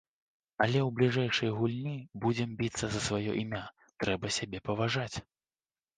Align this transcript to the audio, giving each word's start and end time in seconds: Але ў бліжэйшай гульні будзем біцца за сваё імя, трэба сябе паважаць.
Але 0.63 0.79
ў 0.83 0.89
бліжэйшай 0.99 1.51
гульні 1.57 1.93
будзем 2.25 2.57
біцца 2.61 2.85
за 2.95 2.99
сваё 3.09 3.31
імя, 3.43 3.61
трэба 4.05 4.35
сябе 4.39 4.57
паважаць. 4.71 5.15